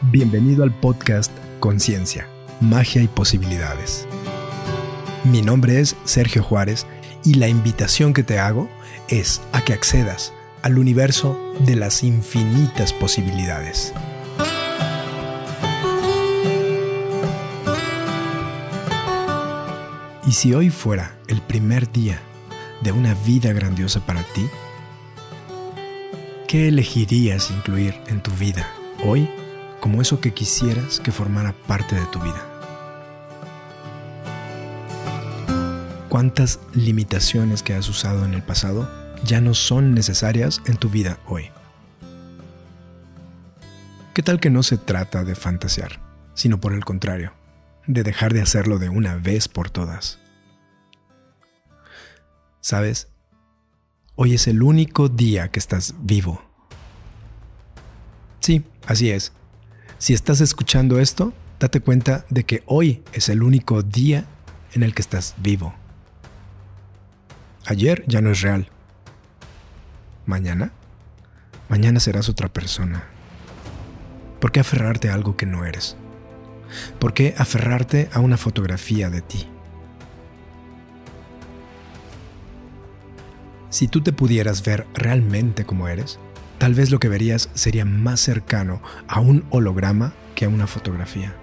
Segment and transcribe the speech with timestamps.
[0.00, 2.28] Bienvenido al podcast Conciencia,
[2.60, 4.06] Magia y Posibilidades.
[5.24, 6.86] Mi nombre es Sergio Juárez
[7.24, 8.70] y la invitación que te hago
[9.08, 10.32] es a que accedas
[10.62, 13.92] al universo de las infinitas posibilidades.
[20.24, 22.20] ¿Y si hoy fuera el primer día
[22.82, 24.48] de una vida grandiosa para ti?
[26.46, 28.64] ¿Qué elegirías incluir en tu vida
[29.04, 29.28] hoy
[29.88, 32.44] como eso que quisieras que formara parte de tu vida?
[36.10, 38.86] ¿Cuántas limitaciones que has usado en el pasado
[39.24, 41.50] ya no son necesarias en tu vida hoy?
[44.12, 46.00] ¿Qué tal que no se trata de fantasear,
[46.34, 47.32] sino por el contrario,
[47.86, 50.18] de dejar de hacerlo de una vez por todas?
[52.60, 53.08] ¿Sabes?
[54.16, 56.42] Hoy es el único día que estás vivo.
[58.40, 59.32] Sí, así es.
[59.98, 64.26] Si estás escuchando esto, date cuenta de que hoy es el único día
[64.72, 65.74] en el que estás vivo.
[67.66, 68.68] Ayer ya no es real.
[70.24, 70.70] Mañana,
[71.68, 73.04] mañana serás otra persona.
[74.40, 75.96] ¿Por qué aferrarte a algo que no eres?
[77.00, 79.48] ¿Por qué aferrarte a una fotografía de ti?
[83.70, 86.20] Si tú te pudieras ver realmente como eres,
[86.58, 91.34] tal vez lo que verías sería más cercano a un holograma que a una fotografía.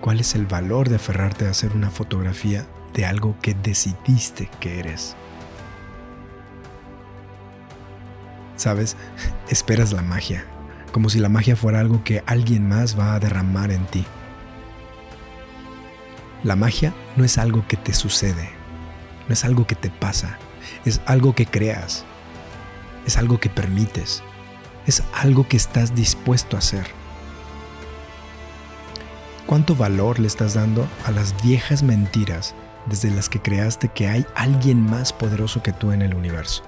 [0.00, 4.78] ¿Cuál es el valor de aferrarte a hacer una fotografía de algo que decidiste que
[4.78, 5.16] eres?
[8.56, 8.96] ¿Sabes?
[9.50, 10.44] Esperas la magia,
[10.92, 14.04] como si la magia fuera algo que alguien más va a derramar en ti.
[16.42, 18.48] La magia no es algo que te sucede,
[19.28, 20.38] no es algo que te pasa,
[20.86, 22.06] es algo que creas,
[23.06, 24.22] es algo que permites,
[24.86, 26.86] es algo que estás dispuesto a hacer.
[29.46, 32.54] ¿Cuánto valor le estás dando a las viejas mentiras
[32.86, 36.62] desde las que creaste que hay alguien más poderoso que tú en el universo?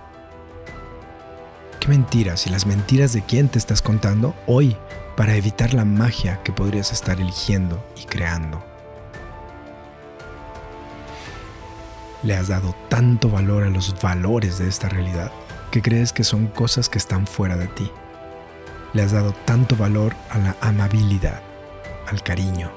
[1.80, 4.76] ¿Qué mentiras y las mentiras de quién te estás contando hoy
[5.16, 8.72] para evitar la magia que podrías estar eligiendo y creando?
[12.22, 15.32] le has dado tanto valor a los valores de esta realidad
[15.72, 17.90] que crees que son cosas que están fuera de ti.
[18.92, 21.42] Le has dado tanto valor a la amabilidad,
[22.06, 22.70] al cariño,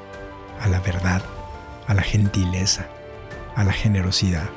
[0.62, 1.22] a la verdad,
[1.88, 2.88] a la gentileza,
[3.56, 4.50] a la generosidad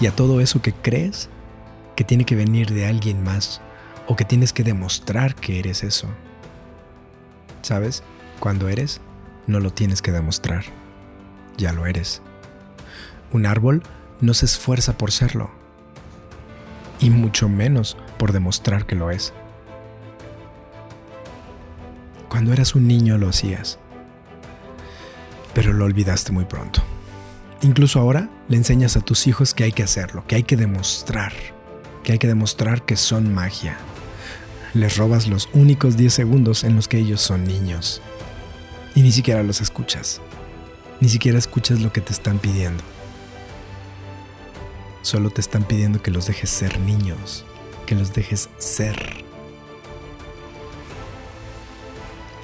[0.00, 1.28] y a todo eso que crees
[1.96, 3.60] que tiene que venir de alguien más
[4.06, 6.08] o que tienes que demostrar que eres eso.
[7.60, 8.02] ¿Sabes?
[8.40, 9.02] Cuando eres,
[9.46, 10.64] no lo tienes que demostrar.
[11.58, 12.22] Ya lo eres.
[13.32, 13.82] Un árbol
[14.22, 15.50] no se esfuerza por serlo,
[17.00, 19.32] y mucho menos por demostrar que lo es.
[22.28, 23.78] Cuando eras un niño lo hacías,
[25.54, 26.82] pero lo olvidaste muy pronto.
[27.62, 31.32] Incluso ahora le enseñas a tus hijos que hay que hacerlo, que hay que demostrar,
[32.04, 33.76] que hay que demostrar que son magia.
[34.72, 38.00] Les robas los únicos 10 segundos en los que ellos son niños.
[38.94, 40.20] Y ni siquiera los escuchas.
[41.00, 42.82] Ni siquiera escuchas lo que te están pidiendo.
[45.02, 47.44] Solo te están pidiendo que los dejes ser niños,
[47.86, 49.24] que los dejes ser.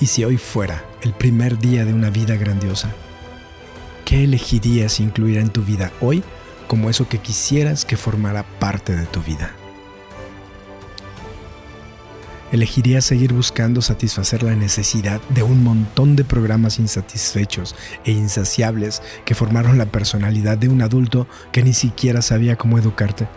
[0.01, 2.95] ¿Y si hoy fuera el primer día de una vida grandiosa?
[4.05, 6.23] ¿Qué elegirías incluir en tu vida hoy
[6.69, 9.55] como eso que quisieras que formara parte de tu vida?
[12.57, 19.35] Elegiría seguir buscando satisfacer la necesidad de un montón de programas insatisfechos e insaciables que
[19.35, 23.29] formaron la personalidad de un adulto que ni siquiera sabía cómo educarte.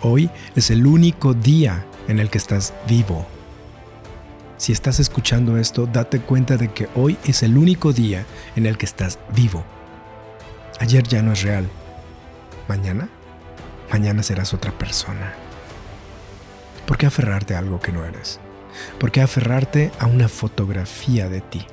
[0.00, 3.26] Hoy es el único día en el que estás vivo.
[4.56, 8.26] Si estás escuchando esto, date cuenta de que hoy es el único día
[8.56, 9.64] en el que estás vivo.
[10.80, 11.68] Ayer ya no es real.
[12.68, 13.08] Mañana,
[13.90, 15.43] mañana serás otra persona.
[16.86, 18.40] ¿Por qué aferrarte a algo que no eres?
[18.98, 21.66] ¿Por qué aferrarte a una fotografía de ti?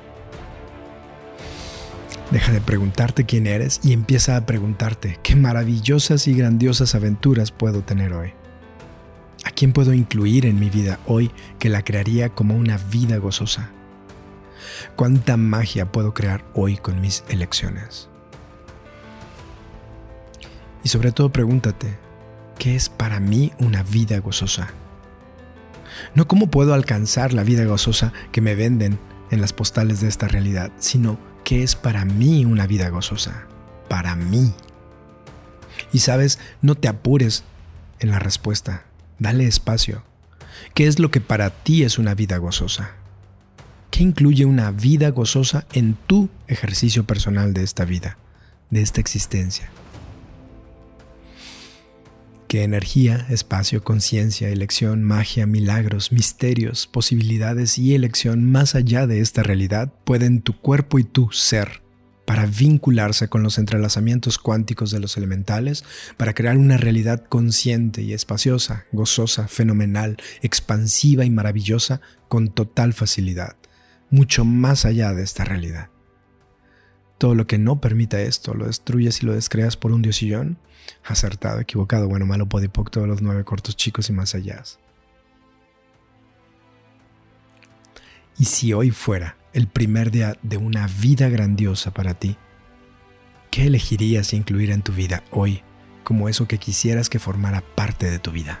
[2.30, 7.82] Deja de preguntarte quién eres y empieza a preguntarte qué maravillosas y grandiosas aventuras puedo
[7.82, 8.32] tener hoy.
[9.44, 13.70] ¿A quién puedo incluir en mi vida hoy que la crearía como una vida gozosa?
[14.96, 18.08] ¿Cuánta magia puedo crear hoy con mis elecciones?
[20.84, 21.98] Y sobre todo pregúntate,
[22.58, 24.72] ¿qué es para mí una vida gozosa?
[26.14, 28.98] No cómo puedo alcanzar la vida gozosa que me venden
[29.30, 33.46] en las postales de esta realidad, sino qué es para mí una vida gozosa.
[33.88, 34.52] Para mí.
[35.92, 37.44] Y sabes, no te apures
[38.00, 38.84] en la respuesta.
[39.18, 40.04] Dale espacio.
[40.74, 42.92] ¿Qué es lo que para ti es una vida gozosa?
[43.90, 48.16] ¿Qué incluye una vida gozosa en tu ejercicio personal de esta vida,
[48.70, 49.70] de esta existencia?
[52.52, 59.42] ¿Qué energía, espacio, conciencia, elección, magia, milagros, misterios, posibilidades y elección más allá de esta
[59.42, 61.82] realidad pueden tu cuerpo y tu ser
[62.26, 65.82] para vincularse con los entrelazamientos cuánticos de los elementales,
[66.18, 73.56] para crear una realidad consciente y espaciosa, gozosa, fenomenal, expansiva y maravillosa con total facilidad?
[74.10, 75.88] mucho más allá de esta realidad.
[77.22, 80.58] Todo lo que no permita esto, lo destruyes y lo descreas por un diosillón,
[81.04, 84.60] acertado, equivocado, bueno, malo, podipoc, todos los nueve cortos chicos y más allá.
[88.36, 92.36] Y si hoy fuera el primer día de una vida grandiosa para ti,
[93.52, 95.62] ¿qué elegirías incluir en tu vida hoy
[96.02, 98.58] como eso que quisieras que formara parte de tu vida?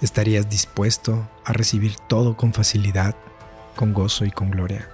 [0.00, 3.16] ¿Estarías dispuesto a recibir todo con facilidad,
[3.74, 4.88] con gozo y con gloria?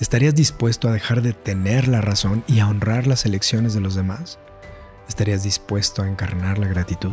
[0.00, 3.94] ¿Estarías dispuesto a dejar de tener la razón y a honrar las elecciones de los
[3.94, 4.38] demás?
[5.08, 7.12] ¿Estarías dispuesto a encarnar la gratitud?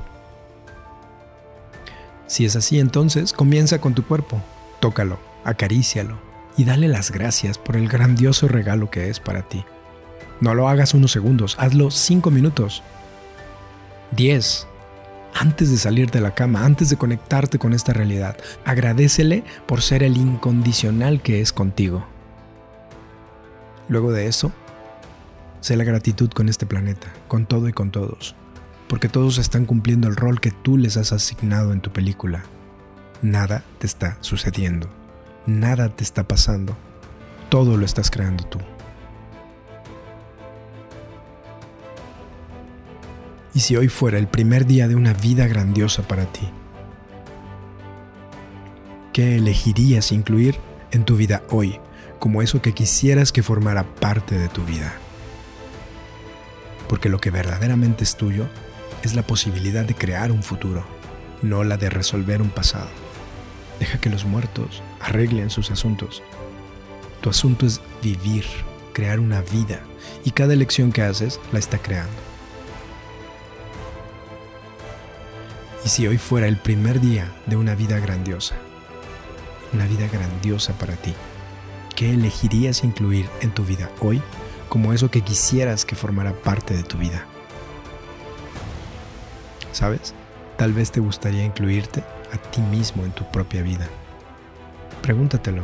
[2.28, 4.42] Si es así, entonces comienza con tu cuerpo,
[4.80, 6.20] tócalo, acarícialo
[6.58, 9.64] y dale las gracias por el grandioso regalo que es para ti.
[10.42, 12.84] No lo hagas unos segundos, hazlo cinco minutos,
[14.12, 14.68] diez,
[15.34, 18.38] antes de salir de la cama, antes de conectarte con esta realidad.
[18.66, 22.08] Agradecele por ser el incondicional que es contigo.
[23.90, 24.52] Luego de eso,
[25.62, 28.36] sé la gratitud con este planeta, con todo y con todos,
[28.90, 32.44] porque todos están cumpliendo el rol que tú les has asignado en tu película.
[33.22, 34.90] Nada te está sucediendo,
[35.46, 36.76] nada te está pasando,
[37.50, 38.60] todo lo estás creando tú.
[43.54, 46.48] ¿Y si hoy fuera el primer día de una vida grandiosa para ti?
[49.14, 50.60] ¿Qué elegirías incluir
[50.92, 51.80] en tu vida hoy
[52.20, 54.94] como eso que quisieras que formara parte de tu vida?
[56.88, 58.48] Porque lo que verdaderamente es tuyo
[59.04, 60.86] es la posibilidad de crear un futuro,
[61.42, 62.90] no la de resolver un pasado.
[63.80, 66.24] Deja que los muertos arreglen sus asuntos.
[67.22, 68.46] Tu asunto es vivir,
[68.94, 69.82] crear una vida,
[70.24, 72.12] y cada elección que haces la está creando.
[75.86, 78.56] ¿Y si hoy fuera el primer día de una vida grandiosa?
[79.74, 81.14] Una vida grandiosa para ti.
[81.98, 84.22] ¿Qué elegirías incluir en tu vida hoy
[84.70, 87.26] como eso que quisieras que formara parte de tu vida?
[89.72, 90.14] ¿Sabes?
[90.58, 93.88] Tal vez te gustaría incluirte a ti mismo en tu propia vida.
[95.02, 95.64] Pregúntatelo.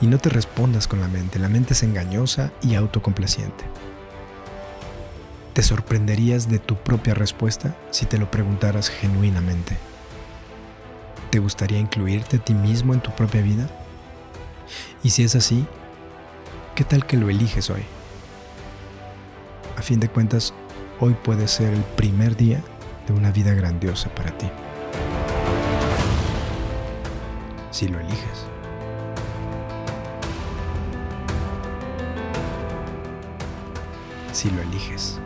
[0.00, 1.38] Y no te respondas con la mente.
[1.38, 3.64] La mente es engañosa y autocomplaciente.
[5.52, 9.76] Te sorprenderías de tu propia respuesta si te lo preguntaras genuinamente.
[11.28, 13.68] ¿Te gustaría incluirte a ti mismo en tu propia vida?
[15.04, 15.66] Y si es así,
[16.76, 17.82] ¿qué tal que lo eliges hoy?
[19.76, 20.54] A fin de cuentas,
[21.00, 22.62] hoy puede ser el primer día
[23.08, 24.46] de una vida grandiosa para ti.
[27.72, 28.46] Si lo eliges.
[34.32, 35.20] Si lo eliges.